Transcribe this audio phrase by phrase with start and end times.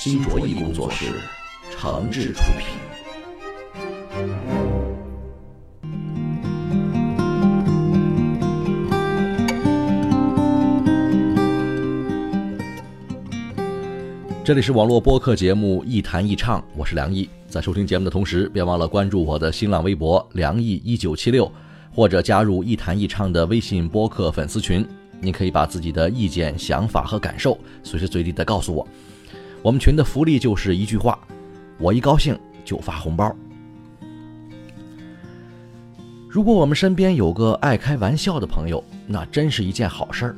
[0.00, 1.06] 新卓艺工作室
[1.72, 2.68] 诚挚出品。
[14.44, 17.28] 这里是网络播客节目《一弹一唱》，我是梁毅。
[17.48, 21.50] 在收听节目的同时，别忘了关注我的新浪微博“梁毅一九七六”，
[21.92, 24.86] 或者加入“一弹一唱”的微信播客粉丝群。
[25.20, 28.86] 您可以把自己的意见、想法和感受随时随地的告诉我。
[29.62, 31.18] 我们群的福利就是一句话：
[31.78, 33.34] 我一高兴就发红包。
[36.28, 40.36] 如果我们身边有个爱开玩笑的朋友，那真是一件好事儿。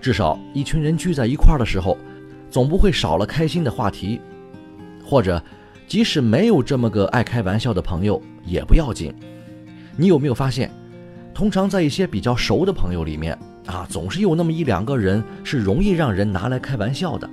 [0.00, 1.96] 至少一群人聚在一块儿的时候，
[2.50, 4.20] 总不会少了开心的话题。
[5.04, 5.42] 或者，
[5.88, 9.12] 即使没有这么个爱开玩笑的朋友，也不要紧。
[9.96, 10.70] 你有没有发现，
[11.34, 17.28] 通常在一些比较熟的朋友里面啊，总是有那么一两个人是容易让人拿来开玩笑的。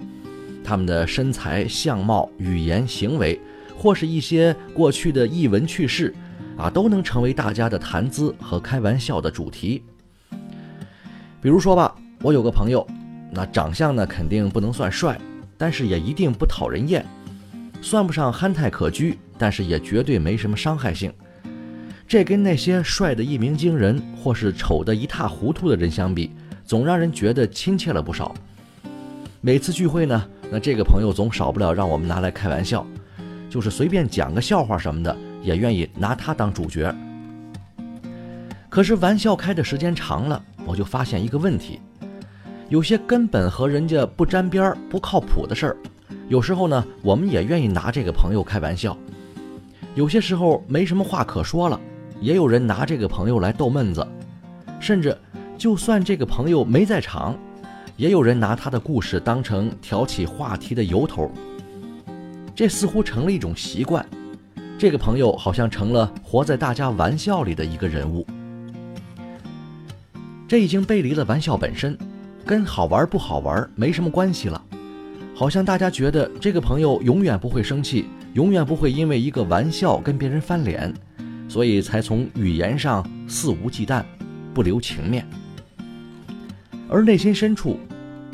[0.72, 3.38] 他们的身材、相貌、语言、行为，
[3.76, 6.16] 或是一些过去的逸闻趣事，
[6.56, 9.84] 啊，都能成为大家的谈资和开玩笑的主题。
[11.42, 12.88] 比如说吧，我有个朋友，
[13.34, 15.20] 那长相呢肯定不能算帅，
[15.58, 17.06] 但是也一定不讨人厌，
[17.82, 21.14] 算不上憨态可掬，但是也绝对没什么伤害性。
[22.08, 26.32] 这跟那些帅得一鸣惊人，或是丑得一塌糊涂的人相比，
[26.64, 28.34] 总让人觉得亲切了不少。
[29.42, 32.86] 每次聚会呢，那这个朋友总少不了让我们拿来开玩笑，
[33.50, 36.94] 就是随便讲个笑话什么的，也愿意拿他当主角。
[38.68, 41.80] 可是玩笑开的时间长了，我就发现一个问题：
[42.68, 45.78] 有些根本和人家不沾边、不靠谱的事儿，
[46.28, 48.98] 有时候呢，我们也愿意拿这个朋友开玩笑。
[49.96, 51.80] 有些时候没什么话可说了，
[52.20, 54.06] 也有人拿这个朋友来逗闷子，
[54.82, 55.18] 甚至
[55.58, 57.40] 就算这个朋友没在场。
[58.02, 61.32] 也有人拿他的故事当成挑起话题的由头，
[62.56, 64.04] 这似乎成了一种习惯。
[64.76, 68.26] 这个朋友好像成了活在大家玩笑里的一个人物，
[70.48, 71.96] 这已经背离了玩笑本身，
[72.44, 74.60] 跟好玩不好玩没什么关系了。
[75.36, 80.92] 好像大家觉得这个朋友永远不会生气，永远不会因为一个玩笑跟别人翻脸，
[81.48, 84.04] 所以才从语言上肆无忌惮，
[84.56, 85.24] 不留情面。
[86.90, 87.80] 而内心深处，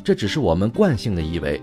[0.07, 1.62] 这只是我们惯性的以为，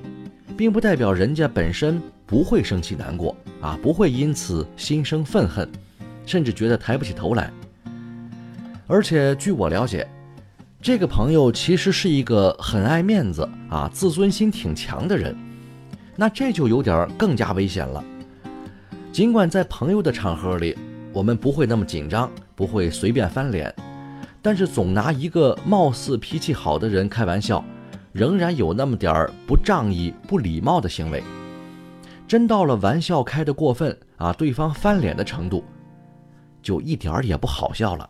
[0.54, 5.66] 并不代表人家本身不会生气难过啊，不会因此心生愤恨，
[6.26, 7.50] 甚至觉得抬不起头来。
[8.86, 10.06] 而且据我了解，
[10.82, 15.34] 这个朋友其实是一个很爱面子啊、自尊心挺强的人，
[16.14, 18.04] 那这就有点更加危险了。
[19.10, 20.76] 尽管在朋友的场合里，
[21.14, 23.74] 我们不会那么紧张，不会随便翻脸。
[24.42, 27.64] 但是总拿一个貌似脾气好的人开玩笑，
[28.14, 31.20] 仍然有那么点儿不仗义、不礼貌的行为。
[32.28, 35.64] 真到了玩笑开得过分啊，对方翻脸的程度，
[36.62, 38.08] 就一点儿也不好笑了。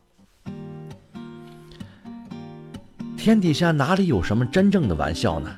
[3.16, 5.50] 天底下哪里有什么真正的玩笑呢？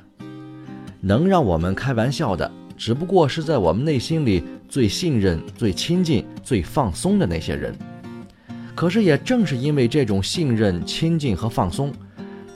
[1.01, 7.75] 能让我们开玩笑的，只不过是在我们内心里最信任、最亲近、最放松的那些人。
[8.73, 11.91] 可是也正是因为这种信任、亲近和放松，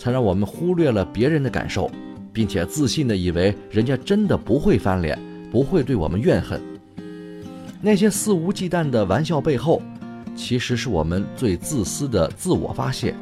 [0.01, 1.87] 才让我们忽略了别人的感受，
[2.33, 5.15] 并且自信的以为人家真的不会翻脸，
[5.51, 6.59] 不会对我们怨恨。
[7.79, 9.79] 那些肆无忌惮的玩笑背后，
[10.35, 13.13] 其实是我们最自私的自我发泄，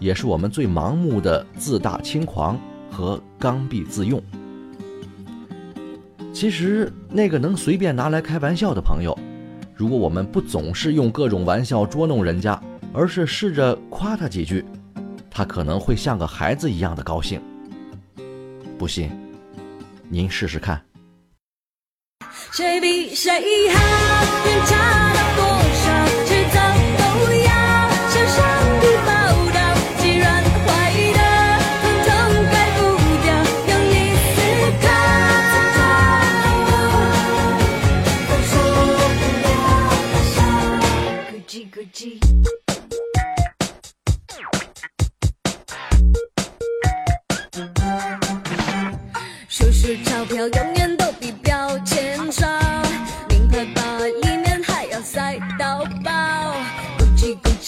[0.00, 2.58] 也是我们最盲目的自大轻狂
[2.90, 4.20] 和刚愎自用。
[6.32, 9.16] 其实，那个能随便拿来开玩笑的朋友。
[9.76, 12.60] 如果我们不总是用各种玩笑捉弄人家，
[12.92, 14.64] 而是试着夸他几句，
[15.36, 17.38] 他可能会像个孩子一样的高兴。
[18.78, 19.10] 不信，
[20.08, 20.82] 您试试看。
[22.52, 25.25] 谁比谁好？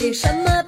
[0.00, 0.67] 是什么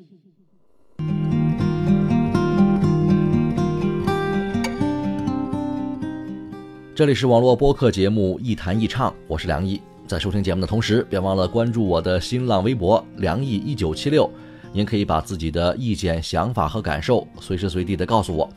[7.01, 9.81] 这里是网络播客节目《一弹一唱》，我是梁毅。
[10.05, 14.29] 在收听节目的同时，别忘了关注我的新浪微博“梁毅一九七六”，
[14.71, 18.47] 您可以把自己的意见、想法和感受随时随地的告诉我。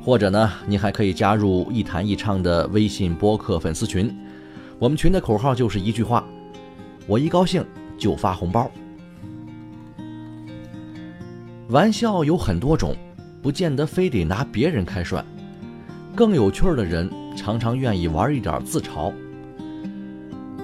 [0.00, 4.16] 或者呢，您还可以加入“一弹一唱”的微信播客粉丝群，
[4.78, 6.24] 我们群的口号就是一句话：
[7.08, 7.66] 我一高兴
[7.98, 8.70] 就发红包。
[11.70, 12.94] 玩笑有很多种，
[13.42, 15.26] 不见得非得拿别人开涮。
[16.14, 19.12] 更有趣的人，常常愿意玩一点自嘲。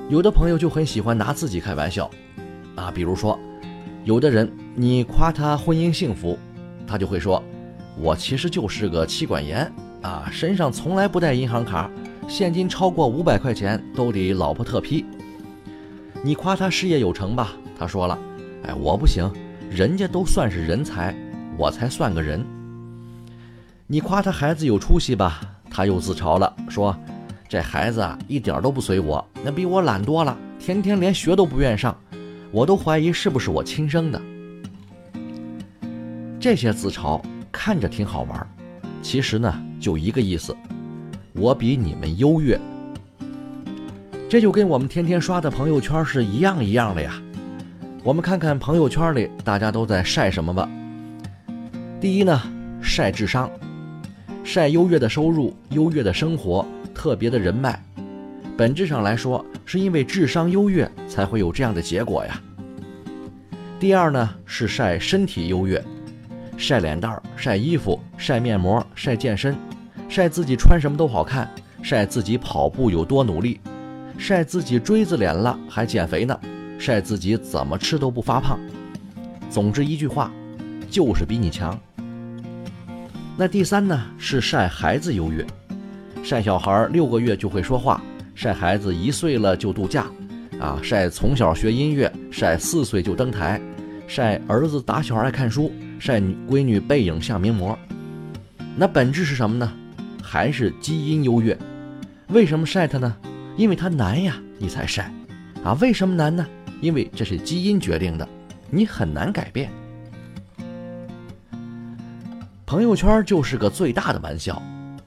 [0.09, 2.11] 有的朋友就很喜欢拿自己开玩笑，
[2.75, 3.38] 啊，比如说，
[4.04, 6.38] 有的人你夸他婚姻幸福，
[6.87, 7.43] 他就会说
[8.00, 11.90] ：“我其实就是个妻管严啊，身上从来不带银行卡，
[12.26, 15.04] 现金超过五百块钱都得老婆特批。”
[16.25, 18.19] 你夸他事业有成吧，他说了
[18.64, 19.31] ：“哎，我不行，
[19.71, 21.14] 人家都算是人才，
[21.57, 22.45] 我才算个人。”
[23.87, 25.40] 你夸他孩子有出息吧，
[25.78, 26.92] 他又自嘲了，说
[27.49, 31.97] ：“这孩子啊，一点都不随我，那比我懒多了，天天连学都不愿上，
[32.50, 34.20] 我都怀疑是不是我亲生的。”
[36.40, 38.44] 这些自嘲看着挺好玩，
[39.02, 40.52] 其实呢，就一个意思，
[41.32, 42.61] 我比你们优越。
[44.28, 47.23] 这就跟我们天天刷的朋友圈是一样一样的呀。
[48.02, 50.68] 我们看看朋友圈里大家都在晒什么吧。
[52.00, 52.42] 第一呢，
[52.82, 53.49] 晒智商。
[54.50, 57.78] 晒优越的收入、优越的生活、特别的人脉，
[58.57, 62.40] 本质上来说，是因为智商优越才会有这样的结果呀。
[63.78, 65.85] 第二呢，是晒身体优越，
[66.57, 69.55] 晒脸蛋儿、晒衣服、晒面膜、晒健身，
[70.09, 71.47] 晒自己穿什么都好看，
[71.83, 73.61] 晒自己跑步有多努力，
[74.17, 76.40] 晒自己锥子脸了还减肥呢，
[76.78, 78.59] 晒自己怎么吃都不发胖。
[79.50, 80.33] 总之一句话，
[80.88, 81.78] 就是比你强。
[83.40, 85.47] 那第三呢是晒孩子优越，
[86.25, 88.02] 晒小孩六个月就会说话，
[88.35, 90.07] 晒孩子一岁了就度假，
[90.59, 93.61] 啊，晒从小学音乐，晒四岁就登台，
[94.09, 96.18] 晒儿子打小爱看书，晒
[96.49, 97.78] 闺女背影像名模。
[98.75, 99.73] 那本质是什么呢？
[100.21, 101.57] 还是基因优越。
[102.30, 103.16] 为什么晒它呢？
[103.57, 105.12] 因为它难呀，你才晒。
[105.62, 106.45] 啊，为什么难呢？
[106.80, 108.28] 因为这是基因决定的，
[108.68, 109.71] 你很难改变。
[112.69, 114.63] 朋友圈就是个最大的玩笑，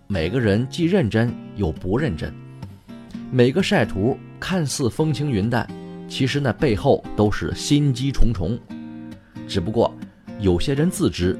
[0.07, 2.33] 每个人既认真又不认真，
[3.29, 5.69] 每个晒图看似风轻云淡，
[6.09, 8.57] 其实那背后都是心机重重。
[9.47, 9.95] 只不过
[10.39, 11.37] 有些人自知，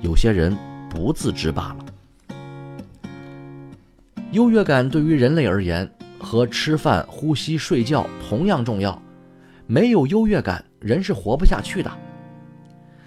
[0.00, 0.56] 有些人
[0.88, 2.36] 不自知罢了。
[4.30, 5.90] 优越感对于人类而言，
[6.20, 8.96] 和吃饭、呼吸、睡觉同样重要。
[9.66, 11.90] 没有优越感，人是活不下去的。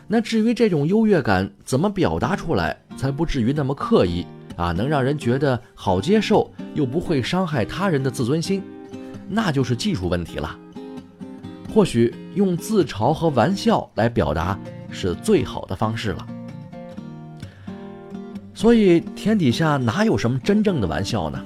[0.07, 8.63] 那至于这种优越感怎么表达出来，才不至于那么刻意啊，能让人觉得好接受，又不会伤害他人的自尊心，
[9.29, 10.57] 那就是技术问题了。
[11.73, 14.57] 或许用自嘲和玩笑来表达
[14.89, 16.25] 是最好的方式了。
[18.53, 21.39] 所以天底下哪有什么真正的玩笑呢？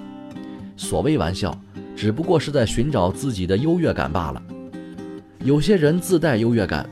[0.77, 1.59] 所谓玩笑，
[1.95, 4.41] 只不过是在寻找自己的优越感罢了。
[5.43, 6.87] 有些人自带优越感，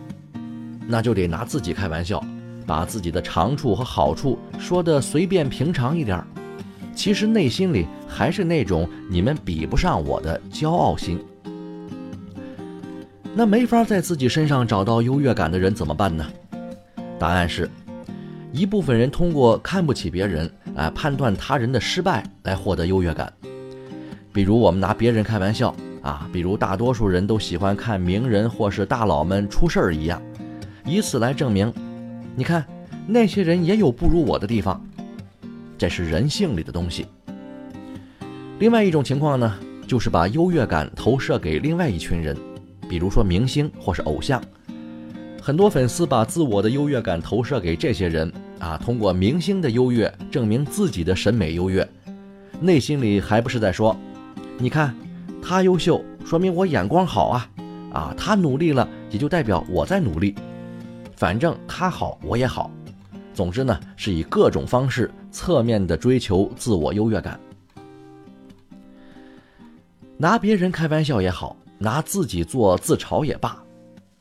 [0.92, 2.20] 那就得拿自己开玩笑，
[2.66, 6.26] 把自己的长处和好处说的随便平常一点儿
[6.96, 11.24] 其实内心里还是那种你们比不上我的骄傲心。
[13.36, 16.26] 那没法在自己身上找到优越感的人怎么办呢？
[17.20, 17.70] 答案是，
[18.52, 23.32] 一部分人通过看不起别人，来判断他人的失败来获得优越感。
[24.34, 30.22] 比如我们拿别人开玩笑啊，比如大多数人都喜欢看名人或是大佬们出事儿一样，
[30.86, 31.74] 以此来证明，
[32.36, 32.66] 你看
[33.08, 34.82] 那些人也有不如我的地方，
[35.78, 37.06] 这是人性里的东西。
[38.60, 39.58] 另外一种情况呢，
[39.88, 42.36] 就是把优越感投射给另外一群人。
[42.90, 44.42] 比如说明星或是偶像，
[45.42, 51.88] 很多粉丝把自我的优越感投射给这些人啊，通过明星的优越证明自己的审美优越，
[52.60, 53.96] 内心里还不是在说，
[54.58, 54.96] 你看
[55.40, 57.50] 他优秀，说明我眼光好啊，
[57.94, 60.34] 啊他努力了，也就代表我在努力，
[61.20, 62.72] 反正他好我也好，
[63.34, 67.38] 总之呢是以各种方式侧面的追求自我优越感，
[70.16, 71.54] 拿别人开玩笑也好。
[71.78, 73.58] 拿自己做自嘲也罢，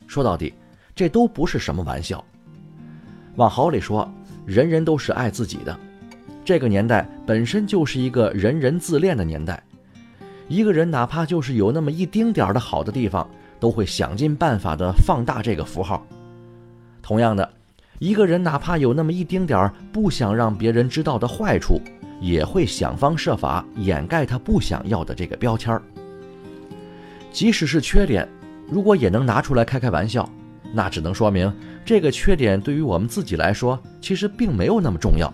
[0.07, 0.53] 说到底，
[0.93, 2.23] 这都不是什么玩笑。
[3.35, 4.09] 往好里说，
[4.45, 5.77] 人人都是爱自己的。
[6.43, 9.61] 这个年代本身就是一个人人自恋的年代，
[10.49, 13.25] 一个人哪怕就是有那么一丁点儿的好的地方，
[13.57, 16.05] 都会想尽办法的放大这个符号。
[17.09, 17.49] 同样的，
[17.97, 21.81] 一个人哪怕有那么一丁点儿不想让别人知道的坏处，
[22.21, 25.81] 也会想方设法掩盖他不想要的这个标签儿。
[27.31, 28.29] 即使是缺点，
[28.69, 30.29] 如果也能拿出来开开玩笑，
[30.71, 31.51] 那只能说明
[31.83, 35.33] 这个缺点对于我们自己来说，其实并没有那么重要，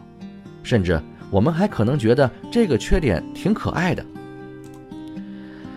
[0.63, 0.97] 甚至
[1.29, 4.05] 我们还可能觉得这个缺点挺可爱的。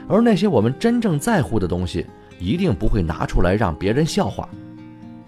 [0.07, 2.07] 而那些我们真正在乎的东西，
[2.39, 4.49] 一定不会拿出来让别人笑话，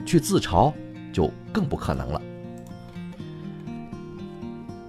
[0.04, 0.72] 去自嘲
[1.12, 2.22] 就更不可能了。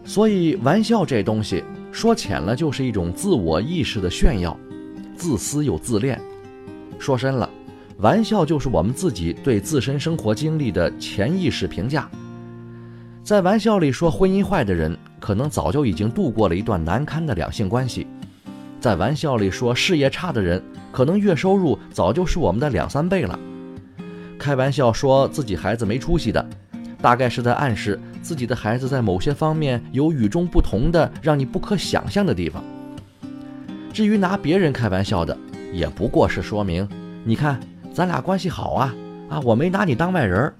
[0.03, 4.57] 所以，玩笑这东西说浅了，就是一种自我意识的炫耀。
[5.15, 6.19] 自私又自恋，
[6.97, 7.47] 说深了，
[7.99, 12.09] 玩笑就是我们自己对自身生活经历的潜意识评价。
[13.23, 18.03] 在玩笑里说婚姻坏的人，可能早就已经度过了一段难堪的两性关系；
[18.79, 23.39] 在玩笑里说事业差的人，可能月收入早就是我们的两三倍了。
[24.41, 26.43] 开玩笑说自己孩子没出息的，
[26.99, 32.63] 大概是在暗示自己的孩子在某些方面有与众不同的、让你不可想象的地方。
[33.93, 35.37] 至于拿别人开玩笑的，
[35.71, 36.89] 也不过是说明，
[37.23, 37.59] 你看
[37.93, 38.95] 咱俩关系好啊，
[39.29, 40.51] 啊，我没拿你当外人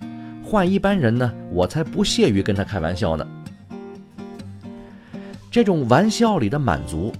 [0.45, 3.27] 换一般人呢，我才不屑于跟他开玩笑呢。
[5.49, 7.11] 这种玩笑里的满足，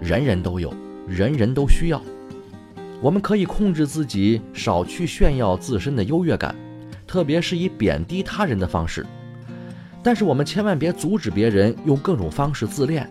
[0.00, 0.74] 人人都有，
[1.06, 2.02] 人人都需要。
[3.00, 6.54] 我们可以控制自己，少去炫耀自身的优越感，
[7.06, 9.06] 特别是以贬低他人的方式。
[10.02, 13.08] 但是我们千万别阻止别人用各种方式自恋，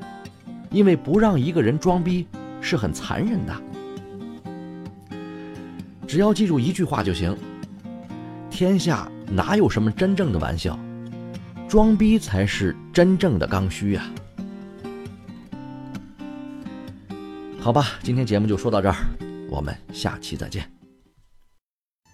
[0.71, 2.25] 因为不让一个人装逼。
[2.59, 3.55] 是很残忍的，
[6.07, 7.37] 只要记住一句话就行：
[8.49, 10.77] 天下哪有什么真正的玩笑，
[11.69, 14.03] 装逼才是真正的刚需呀！
[17.59, 18.95] 好吧，今天节目就说到这儿，
[19.49, 20.69] 我们下期再见。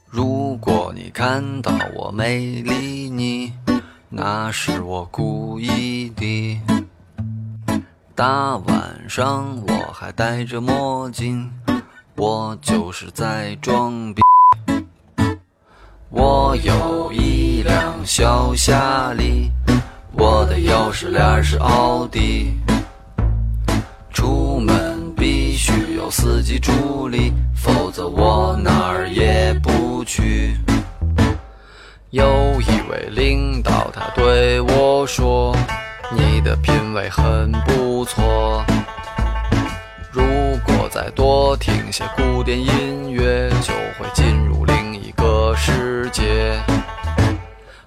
[0.10, 3.52] 如果你看到我没理你，
[4.10, 6.62] 那是我故意的。
[8.13, 11.52] 大晚上我还戴着墨镜，
[12.16, 14.22] 我就是在装逼。
[16.10, 19.50] 我有一辆小夏利，
[20.12, 22.52] 我的钥匙链是奥迪。
[26.03, 30.57] 有司机助理，否则我哪儿也不去。
[32.10, 32.25] 有
[32.60, 35.55] 一位领导，他对我说
[36.12, 38.65] ：“你的品味很不错。
[40.12, 40.22] 如
[40.65, 46.60] 果再多听些古典音乐，就会进入另一个世界。”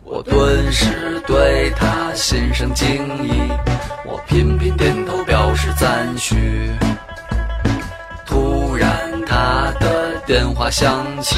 [0.02, 3.30] 我顿时对他心生敬意，
[4.06, 6.70] 我频频点头表示赞许。
[10.26, 11.36] 电话响起。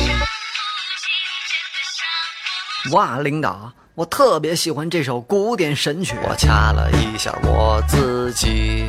[2.92, 6.16] 哇，领导，我特别喜欢这首古典神曲。
[6.26, 8.86] 我掐了一下我自己。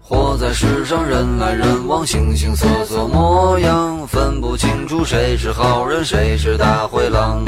[0.00, 7.44] 活在世上，人来人往，形形色色模样，分不清楚谁是好人，谁是大灰狼。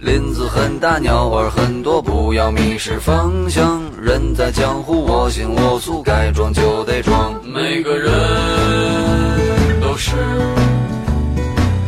[0.00, 3.80] 林子很大，鸟儿很多，不要迷失方向。
[3.98, 7.40] 人在江湖，我行我素，该装就得装。
[7.44, 9.31] 每个人都
[10.04, 10.16] 是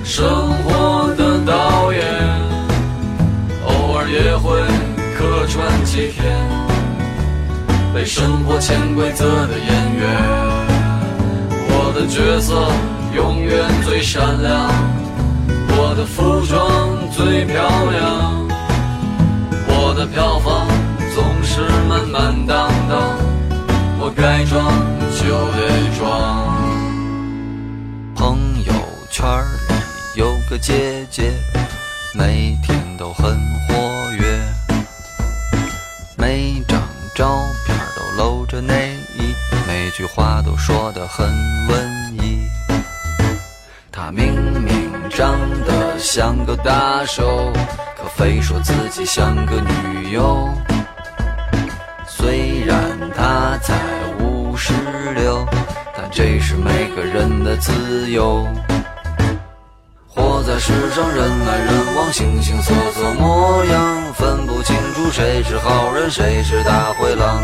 [0.05, 0.25] 生
[0.63, 2.01] 活的导演，
[3.67, 4.63] 偶尔也会
[5.19, 6.23] 客串几天，
[7.93, 10.05] 被生活潜规则的演员。
[11.67, 12.55] 我的角色
[13.17, 14.71] 永远最闪亮。
[15.77, 17.57] 我的服装最漂
[17.91, 18.47] 亮，
[19.67, 20.69] 我的票房
[30.67, 31.31] 姐姐，
[32.15, 34.41] 每天都很活跃，
[36.17, 36.81] 每张
[37.15, 39.35] 照片都露着内衣，
[39.67, 41.29] 每句话都说得很
[41.69, 42.49] 文艺。
[43.93, 47.53] 她明明长得像个大手，
[47.95, 50.49] 可非说自己像个女友。
[52.09, 53.79] 虽然她才
[54.19, 54.73] 五十
[55.15, 55.47] 六，
[55.95, 58.49] 但这是每个人的自由。
[60.55, 67.43] 在世上，人来人往，形形色色模样，分不清楚谁是好人，谁是大灰狼。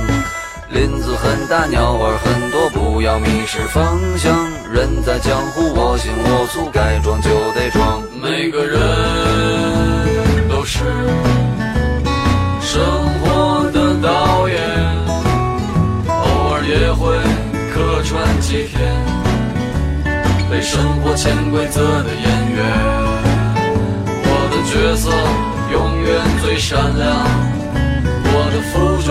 [0.69, 4.33] 林子很大，鸟儿很多，不要迷失方向。
[4.73, 8.01] 人在江湖，我行我素，该装就得装。
[8.23, 8.79] 每个人
[10.49, 10.79] 都是
[12.61, 12.81] 生
[13.19, 14.57] 活的导演，
[16.07, 17.19] 偶尔也会
[17.75, 18.95] 客串几天，
[20.49, 22.90] 被生活潜规则的演员。
[26.61, 27.25] 闪亮，
[28.23, 29.11] 我的服装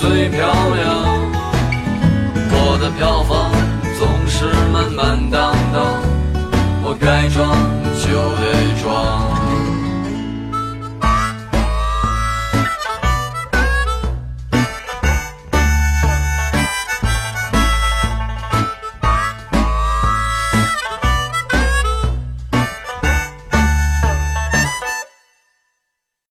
[0.00, 0.38] 最漂
[0.74, 0.88] 亮，
[2.50, 3.52] 我的票房
[3.98, 6.02] 总是满满当当，
[6.82, 7.36] 我该装
[8.00, 8.08] 就
[8.40, 8.42] 得
[8.82, 9.47] 装。